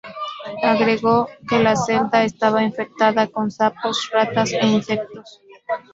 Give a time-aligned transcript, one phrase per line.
[0.63, 5.43] Agregó que la celda estaba infectada con sapos, ratas e insectos.